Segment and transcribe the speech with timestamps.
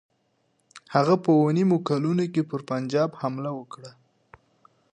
[0.95, 3.91] هغه په اووه نیم نه کلونو کې پر پنجاب حمله وکړه.